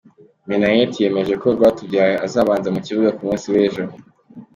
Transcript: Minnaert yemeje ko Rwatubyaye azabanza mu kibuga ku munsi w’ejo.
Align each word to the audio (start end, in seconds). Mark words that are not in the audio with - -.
Minnaert 0.47 0.93
yemeje 1.03 1.33
ko 1.41 1.47
Rwatubyaye 1.55 2.15
azabanza 2.25 2.67
mu 2.75 2.79
kibuga 2.85 3.09
ku 3.15 3.21
munsi 3.27 3.47
w’ejo. 3.53 3.83